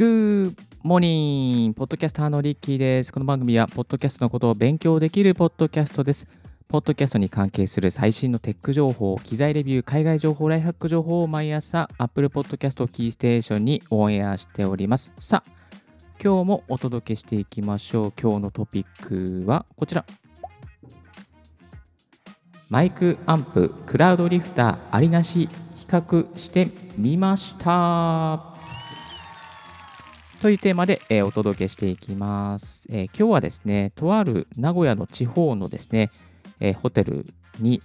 [0.00, 3.12] グッモーニンポッドキャスターのリッキーです。
[3.12, 6.26] この番組は、ポッドキャストのことを勉強できるポッドキャストです。
[6.68, 15.12] ポッドキャストに関係する最新のテック情報、機材レビュー、海外情報、ライフハック情報を毎朝、Apple Podcast キーステーションにオンエアしております。
[15.18, 15.52] さあ、
[16.18, 18.12] 今日もお届けしていきましょう。
[18.18, 20.06] 今日のトピックはこちら。
[22.70, 28.50] マイクアンプ、クラウドリフターありなし比較してみました。
[30.40, 36.10] というテーマで、えー、お届けしていきます、えー、今日はですね、とある名古屋の地方のですね、
[36.60, 37.26] えー、ホテル
[37.58, 37.82] に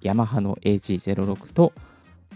[0.00, 1.72] ヤマハの AG06 と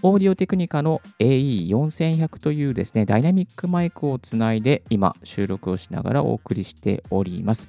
[0.02, 7.68] オーディオテクニカの AE4100 というですね、ダイナミックマイクをつないで今収録をしながらお送りしております。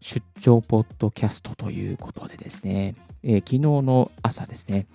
[0.00, 4.88] 出張ポッドキャストということでですね、えー、昨日の朝ですね、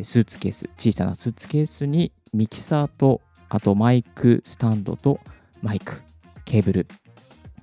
[0.00, 5.20] スーツケース、小さなスーツケースにミキサーと、あとマイクスタンドと
[5.66, 6.00] マイク、
[6.44, 6.86] ケーブル、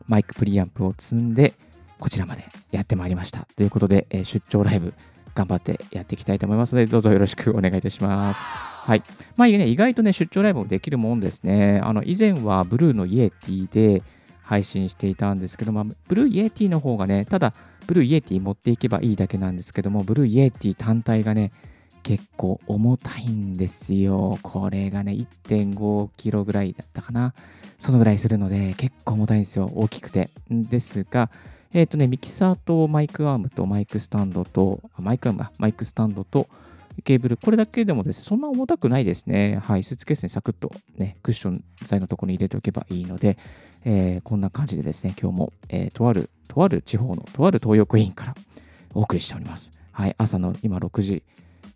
[0.07, 1.53] マイクプリアンプを積んで、
[2.01, 3.47] こちらまでやってまいりました。
[3.55, 4.93] ということで、え出張ライブ、
[5.33, 8.43] 頑張ってやっていきたいと思いますので、どうぞよろしくお願いいたします。
[8.43, 9.03] はい。
[9.37, 11.79] まあね、意外とね、出張ライブもできるもんですね。
[11.81, 14.03] あの、以前はブルーの Yeti で
[14.41, 17.53] 配信していたんですけども、 Blue Yeti の方がね、ただ、
[17.87, 21.53] Blue Yeti 持っていけばいいだけなんですけども、 Blue Yeti 単体がね、
[22.03, 24.37] 結構重たいんですよ。
[24.43, 27.33] これがね、1.5キロぐらいだったかな。
[27.79, 29.71] そのぐらいするので、結構重たいんですよ。
[29.73, 30.29] 大きくて。
[30.49, 31.31] ですが、
[31.73, 36.47] えっ、ー、とね、ミキサーとマイクアームとマイクスタンドと、マイクアーム、マイクスタンドと
[37.03, 39.59] ケーブル、これだけでもですね、そんな重たくないですね。
[39.63, 43.37] はい、スーツケースにサクッとね、クッション材のところに入れておけばいいので、
[43.85, 48.35] えー、こんな感じでですね、今日も、えー、とある、とある地方の、とある東横インから
[48.93, 49.71] お送りしております。
[49.91, 51.23] はい、朝の今6時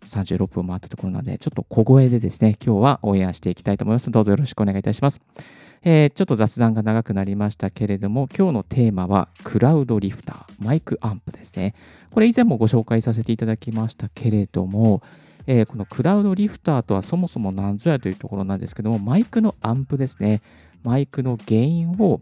[0.04, 4.10] 36分回ったところなので、ちょっと小声でですね、今日はオンエアしていきたいと思います。
[4.10, 5.20] どうぞよろしくお願いいたします。
[5.82, 11.74] えー、ちょっと雑談が長くなりましたけれども、今日のテーマはクラウドリフター、マイクアンプですね。
[12.10, 15.02] これ以前もご紹介させていただきましたけれども、
[15.46, 20.42] えー、このクラウドリフターとはそもそも何ぞやというところなんですけども、マイクのアンプですね。
[20.82, 22.20] マイクのゲインを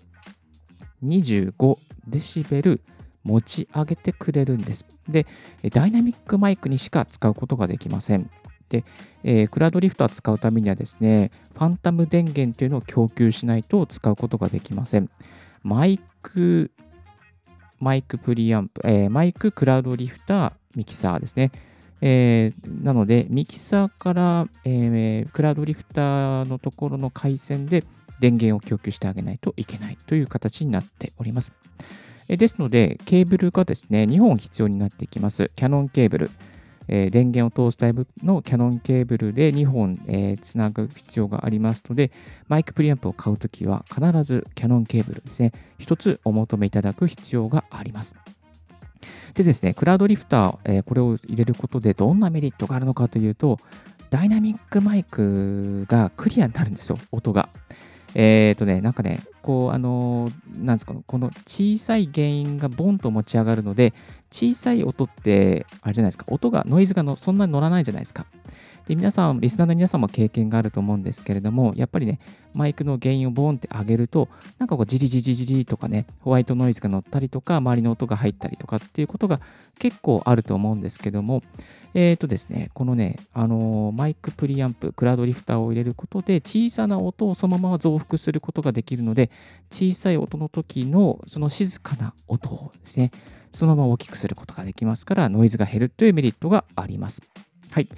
[1.05, 2.81] 25デシベル
[3.27, 4.87] 持ち上げてくれるんです。
[5.09, 5.27] で、
[5.73, 8.31] ダイナミックマイクにしか使うことができません。
[8.69, 8.85] で、
[9.25, 15.11] えー、クラウドリフター使うためにはですね、ファンタム電源というのを供給しないと使うことができません。
[15.63, 16.71] マイク、
[17.81, 21.51] マイクプリアンプ、えー、マイククラウドリフター、ミキサーですね。
[22.01, 27.85] えー、なので、ミキサーから、えー、クラウドリフターのところの回線で
[28.21, 31.53] 電源を供給してあげないといけないという形になっております。
[32.29, 35.51] ですので、ケーブルがですね、2本必要になってきます。
[35.55, 36.31] キャノンケーブル。
[36.89, 42.11] え、電源を通すタイプのキャノンケーブルで2本、え、つなぐ必要がありますので、
[42.49, 48.15] マイクプリアンプを買うときは必ずキャノンケーブルですね、1つお求めいただく必要があります。
[49.35, 53.59] でですね、クラウドリフター、えー、これを入れることでどんなメリットがあるのかというと、
[54.11, 57.49] ダイナミックマイクがクリアになるんですよ、音が。
[58.19, 63.93] えっ、ー、とね、なんかね、こう、あのー、なんですか、この小さい原因がボンと持ち上がるので、
[64.31, 68.25] 小さい音って、あれじゃないですか、音が、ノイズがのそんなに乗らないじゃないですか。
[68.87, 72.21] で、皆さん、リスナーの皆さんも経験があると思うんですけれども、やっぱりね、
[72.55, 79.41] マイクの原因をボーンって上げると、なんかこう、ジリジリジリとかね、ホワイトノイズが乗ったりとか、周りの音が入ったりとかっていうことが
[79.81, 81.43] 結構あると思うんですけども、
[81.95, 89.31] えっ、ー、とですね、このね、あのー、マイクプリアンプ、クラウドリフターを入れることで、小さな音をそのまま増幅することができるので、
[89.69, 93.11] 小さい音の時のその静かな音をですね、
[93.53, 97.23] そのまま大きくすることができますから、ノイズが減るというメリットがあります。
[97.71, 97.89] はい。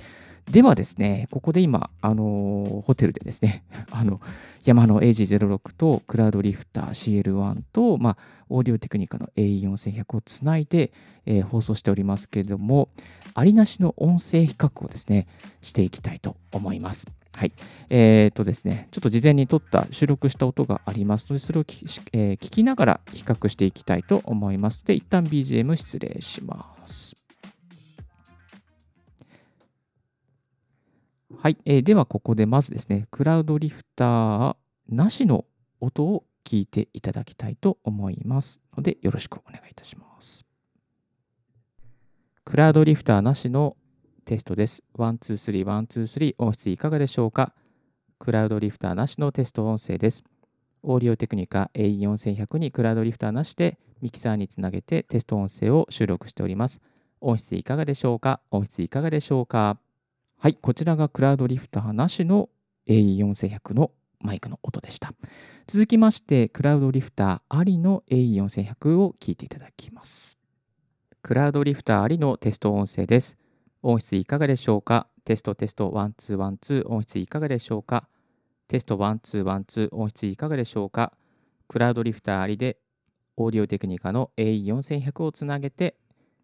[0.50, 4.20] ではですね、ここで今、あのホテルでですね、 あの、
[4.64, 8.16] 山の AG06 とクラウドリフター CL1 と、まあ、
[8.48, 10.90] オーディオテクニカの AE4100 をつないで、
[11.26, 12.88] えー、放送しておりますけれども、
[13.34, 15.26] ありなしの音声比較をですね、
[15.60, 17.06] していきたいと思います。
[17.34, 17.52] はい。
[17.90, 24.84] えっ、ー、とですね、ちょっと事前に撮った収録した音がありますので、それを聞,、え、聞きながら比較していきたいと思います。
[24.86, 27.17] で、一旦 BGM 失礼します。
[31.36, 34.56] はい、えー、ではここでまずですね、クラウドリフター
[34.88, 35.44] なしの
[35.78, 40.46] 音を聞いていただきたいと思いますので、よろしくお願いいたします。
[42.44, 43.76] クラウドリフターなしの
[44.24, 44.82] テストです。
[44.96, 47.52] 1、2、3、1、2、3音質いかがでしょうか？
[48.18, 50.24] クラウドリフターなしのテスト音声です。
[50.82, 56.80] オーディオテクニカ AE4100 にクラウドリフターなしでミキサーにつなげてテスト音声を収録しております。
[57.20, 58.40] 音質いかがでしょうか？
[58.50, 59.78] 音質いかがでしょうか？
[60.40, 62.48] はい、こちらが Cloudlifter なしの
[62.86, 63.90] AE4100 の
[64.20, 65.12] マイクの音でした。
[65.66, 70.38] 続きまして、 Cloudlifter ありの AE4100 を聞いていただきます。
[71.22, 73.36] Cloudlifter ありのテスト音声です。
[73.82, 75.08] 音質いかがでしょうか？
[75.24, 78.06] test test one two one two 音質いかがでしょうか？
[78.68, 81.14] test one two one two 音質いかがでしょうか？
[81.66, 82.78] Cloudlifter ありで
[83.36, 85.96] オーディオテクニカの AE4100 をつなげて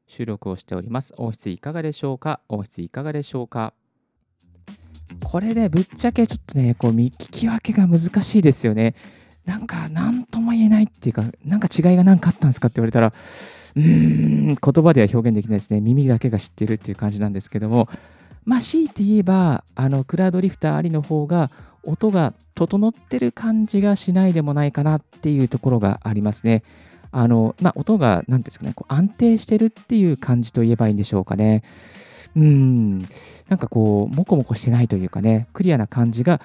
[0.08, 1.14] 収録をしております。
[1.16, 2.40] 音質いかがでしょうか？
[2.48, 3.72] 音質いかがでしょうか？
[5.34, 8.94] これでぶっちゃけちょっとね、こう見聞き分けが難しいですよね。
[9.44, 13.12] なんか何とも言えないっていうか、なんか違いが何かあったんですかって言われたら、
[13.74, 15.80] うーん、言葉では表現できないですね。
[15.80, 17.88] 耳だけが知ってるっていう感じなんですけども、
[18.44, 21.50] まあ、強いて言えば、あの、クラウドリフターありの方が、
[21.82, 26.62] 音が整ってる感じがしないでもないかなっていうところがありますね。
[27.10, 31.64] あの、まあ、音が、何ですかね、こう安定してるっていう感じと言えばいいんでしょうかね。
[32.36, 32.98] うん、
[33.48, 36.40] なんかこう、もこもこしてないというかね、クリアな感じが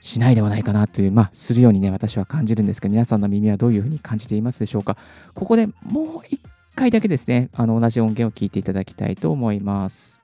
[0.00, 4.96] しないではないかなという、まあ、するようにね、私は感じるんですが、皆さんの耳はどういうふうに感じていますでしょうか。
[5.34, 6.40] ここでもう一
[6.74, 10.20] 回だけですね、あの同じ音源を聞いていただきたいと思います。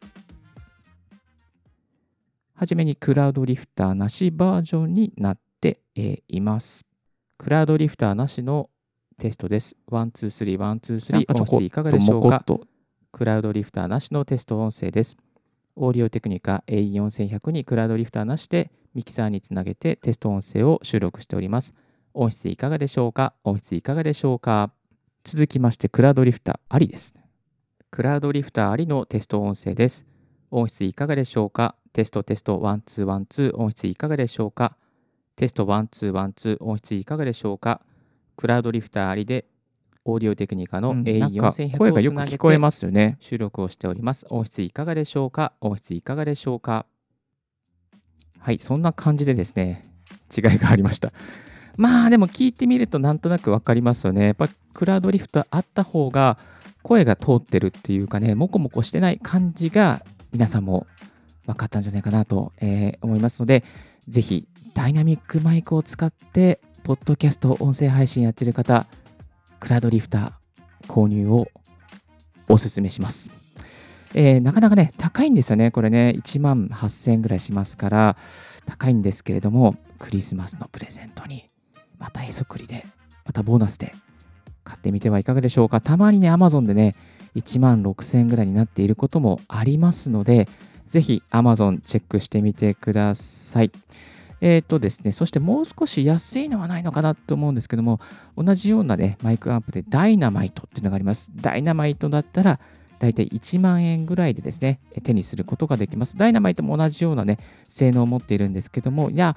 [2.55, 5.81] はじめにクラウドリフターなしバージョンになって
[6.29, 6.87] います。
[7.37, 8.71] Cloudlifter なしの
[9.19, 9.77] テストです。
[9.89, 12.45] one、two、three、one、two、three、音質いかがでしょうか？
[13.15, 15.17] Cloudlifter なしのテスト音声です。
[15.77, 21.75] オーディオテクニカ AE4100 に Cloudlifter なしでミキサーにつなげてテスト音声を収録しております。
[22.13, 23.35] 音質いかがでしょうか？
[23.45, 24.73] 音質いかがでしょうか？
[25.23, 27.15] 続きまして、 Cloudlifter ありです。
[27.93, 30.05] Cloudlifter ありのテスト音声です。
[30.51, 31.77] 音質いかがでしょうか？
[31.93, 34.77] test test one two one two 音質いかがでしょうか？
[35.37, 37.81] テストワンツーワンツー音質いかがでしょうか？
[38.37, 39.47] クラウドリフターありで
[40.05, 43.17] オーディオテクニカの A4100 声がよく聞こえますよね。
[43.21, 44.27] 収録をしております。
[44.29, 45.55] 音質いかがでしょうか？
[45.61, 46.87] 音質いかがでしょうか？
[48.39, 49.85] はい、そんな感じでですね、
[50.37, 51.13] 違いがありました。
[51.77, 54.27] まあでも聞いてみるとなんとなく分かりますよね。
[54.27, 56.39] やっぱクラウドリフトあった方が
[56.83, 60.87] 声が通ってるっていうかね、もこもこしてない感じが皆さんも
[61.47, 63.65] 分かったんじゃないかなと、えー、思いますので、
[64.07, 68.87] ぜひダイナミックマイクを使って、ポッドキャスト音声配信やってる方、
[69.65, 71.49] クラウドリフター購入を
[72.51, 73.33] お勧めします。
[74.13, 75.71] えー、なかなかね、高いんですよね。
[75.71, 78.17] これね、1万8000円ぐらいしますから、
[78.67, 81.49] 高いんですけれども、クリスマスのプレゼントに
[81.99, 82.85] またへそくりで、
[83.25, 83.95] またボーナスで
[84.65, 85.81] 買ってみてはいかがでしょうか。
[85.81, 86.95] たまにね、Amazon でね、
[87.35, 90.47] 1万6000円ぐらいになっていることもありますので、
[90.89, 93.73] ぜひ Amazon チェックしてみてください。
[94.45, 97.99] えっ、ー、とですね、そしてもう少し安いのはないのかなと思うんですけども、
[98.37, 101.33] 同じようなね、マイクアンプでダイナマイトっていうのがあります。
[101.35, 102.61] ダイナマイトだったら、
[102.99, 106.19] だいたい1万円ぐらいでですね、手にすることができます。
[106.19, 107.39] ダイナマイトも同じようなね、
[107.71, 109.35] 性能を持っているんですけども、いや、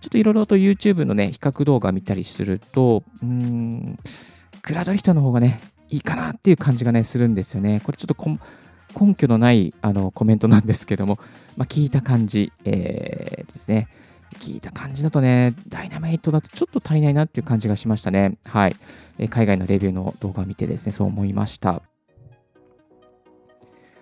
[0.00, 3.98] ちょっといろいろと YouTube のね、比較動画見たりすると、うーん、
[4.62, 5.60] クラドリフトの方がね、
[5.90, 7.80] いいかなっていう感じがね、するんですよね。
[7.84, 8.16] これちょっと
[9.00, 11.20] 根拠のないあのコメントなんですけども、
[11.56, 13.86] まあ、聞いた感じ、えー、ですね。
[14.38, 18.38] 聞いた感じだとね、ダイナマイトだとちょっと足りないなっていう感じがしましたね。
[18.44, 18.76] はい。
[19.18, 21.82] え海外のレビューの動画を見てですね、そう思いました。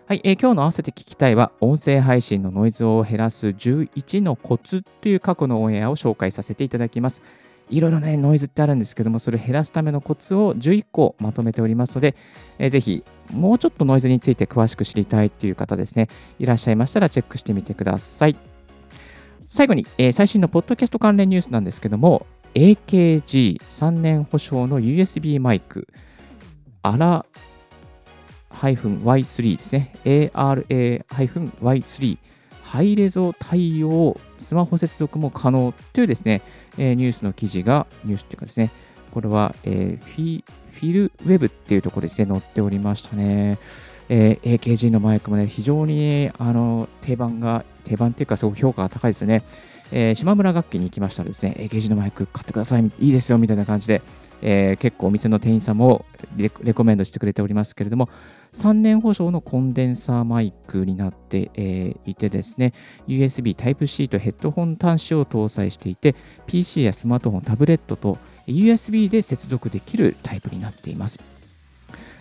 [0.07, 7.21] はい、えー、今日の合わせて聞きたいは、音声配信のノイズを減らす11のコツという過去のオンエアを紹介させていただきます。
[7.69, 12.17] いろいろね、ノイズってあるんですけども、それを減らすためのコツを11個まとめておりますので、
[12.59, 13.05] えー、ぜひ、
[13.35, 16.09] もうちょっとノイズについて詳しく知りたいという方ですね、
[16.39, 18.48] いらっしゃいましたらチェックしてみてください。
[19.49, 25.89] 最後に、えー、最新のポッドキャスト関連ニュースなんですけども、AKG3 年保証の USB マイク、
[26.83, 27.25] アラ
[28.51, 29.93] Y3 ですね。
[30.05, 32.19] ARA-Y3
[32.63, 36.43] ハイレゾ対応スマホ接続も可能というですね、
[36.77, 38.71] えー、ニュースの記事が、ニュースっていうかですね、
[39.11, 43.59] これは、えー、フィフィルウェブっていうところですね、載っておりましたね。
[44.11, 49.43] えー、AKG のマイクもね、非常にあの定番が、定番っていうか、すごく評価が高いですね。
[49.91, 54.03] えー、島村楽器に行きましたらですね、AKG のマイク買ってください、いいですよみたいな感じで、
[54.43, 56.05] えー、結構お店の店員さんも
[56.37, 58.09] レコメンドしてくれておりますけれども、
[58.53, 62.75] 3年保証のコンデンサーマイクになって、えー、いてですね、
[63.07, 66.15] USB Type-C とヘッドホン端子を搭載していて、
[66.47, 71.38] PC やスマートフォン、タブレットと USB で接続できるタイプになっています。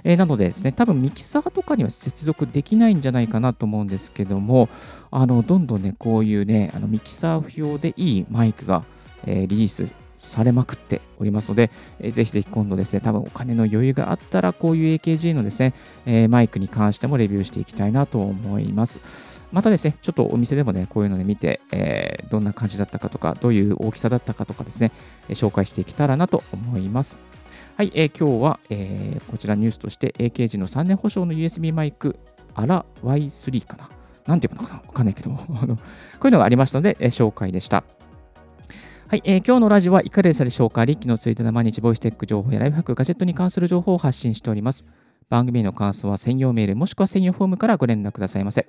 [0.07, 4.69] えー、なのでですね、多分ミキサーとかには接続できないんじゃないかなと思うんですけども、
[5.11, 8.85] あのどんどんね、こういうね、あのミキサー不要でいいマイクが、
[9.25, 15.73] えー、リリースされまくっておりますので、えー、ぜひぜひ今度ですね、多分お金の余裕があったら、こういう AKG のですね、
[16.05, 19.01] えー、マイクに関してもレビューしていきたいなと思います。
[19.51, 24.93] またですね、ちょっとお店でもね、こういうので見て、えー、どんな感じだったかとか、どういう大きさだったかとかですね、
[25.31, 27.17] 紹介していけたらなと思います。
[27.77, 32.17] はい、えー、今日は、えー、こちらニュースとして AKG の3年保証の USB マイク、
[32.55, 33.87] アラ Y3 かな。
[34.25, 37.83] なんていうのかなわかんないけど こういうのがありましたので、えー、紹介でした。
[39.07, 44.83] はい、えー、今日のラジオはいかがでしたでしょうかリッキーのツイートで毎日ボイステック情報やライフハック、ガジェットに関する情報を発信しております。
[45.29, 48.67] 番組への感想は専用メールもしくは専用フォームからご連絡くださいませ。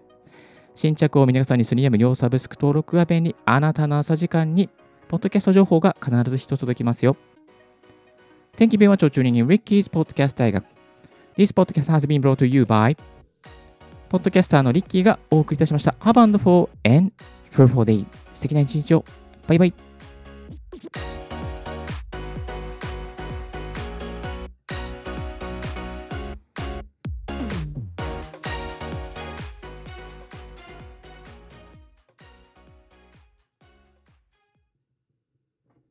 [0.75, 3.35] 新着を皆さんにするには無料サブスク登録が便利。
[3.47, 4.69] あなたの朝時間に、
[5.09, 7.17] ポッドキャスト情報が必ず一つ届きますよ。
[8.59, 10.65] Thank you very much for tuning in Ricky's Podcast 大学。
[11.37, 12.99] This podcast has been brought to you by
[14.09, 15.95] ポッドキャスターのリッキーがお送りいたしました。
[16.01, 17.13] Have and for and
[17.53, 19.05] for for day 素敵な一日を。
[19.47, 19.75] バイバイ。